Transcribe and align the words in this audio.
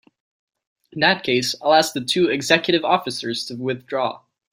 In 0.93 0.99
that 1.01 1.21
case 1.23 1.53
I'll 1.61 1.75
ask 1.75 1.93
the 1.93 2.03
two 2.03 2.27
executive 2.27 2.83
officers 2.83 3.45
to 3.45 3.53
withdraw. 3.55 4.23